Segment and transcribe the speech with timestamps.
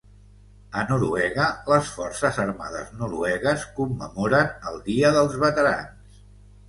[0.79, 6.23] A Noruega les forces armades noruegues commemoren el Dia dels Veterans.